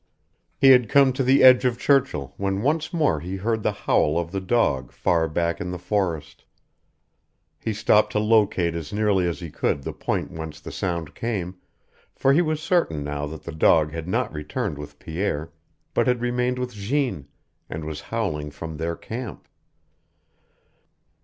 He 0.57 0.71
had 0.71 0.89
come 0.89 1.13
to 1.13 1.21
the 1.23 1.43
edge 1.43 1.63
of 1.63 1.77
Churchill 1.77 2.33
when 2.37 2.63
once 2.63 2.91
more 2.91 3.19
he 3.19 3.35
heard 3.35 3.61
the 3.61 3.71
howl 3.85 4.17
of 4.17 4.31
the 4.31 4.41
dog 4.41 4.91
far 4.91 5.27
back 5.27 5.61
in 5.61 5.69
the 5.69 5.77
forest. 5.77 6.43
He 7.59 7.71
stopped 7.71 8.11
to 8.13 8.19
locate 8.19 8.73
as 8.73 8.91
nearly 8.91 9.27
as 9.27 9.41
he 9.41 9.51
could 9.51 9.83
the 9.83 9.93
point 9.93 10.31
whence 10.31 10.59
the 10.59 10.71
sound 10.71 11.13
came, 11.13 11.57
for 12.15 12.33
he 12.33 12.41
was 12.41 12.63
certain 12.63 13.03
now 13.03 13.27
that 13.27 13.43
the 13.43 13.51
dog 13.51 13.91
had 13.91 14.07
not 14.07 14.33
returned 14.33 14.79
with 14.79 14.97
Pierre, 14.97 15.51
but 15.93 16.07
had 16.07 16.19
remained 16.19 16.57
with 16.57 16.73
Jeanne, 16.73 17.27
and 17.69 17.85
was 17.85 18.01
howling 18.09 18.49
from 18.49 18.77
their 18.77 18.95
camp. 18.95 19.47